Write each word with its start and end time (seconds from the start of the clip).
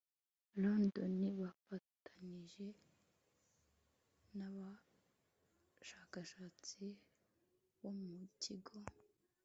londoni 0.61 1.27
bafatanije 1.39 2.67
n 4.37 4.39
abashakashatsi 4.47 6.83
bo 7.79 7.89
mu 8.01 8.11
kigo 8.41 8.75